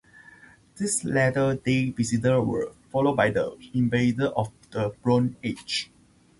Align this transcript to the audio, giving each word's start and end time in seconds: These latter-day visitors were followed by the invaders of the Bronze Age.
These 0.77 1.05
latter-day 1.05 1.91
visitors 1.91 2.43
were 2.43 2.71
followed 2.91 3.17
by 3.17 3.29
the 3.29 3.55
invaders 3.75 4.31
of 4.35 4.51
the 4.71 4.95
Bronze 5.03 5.35
Age. 5.43 5.91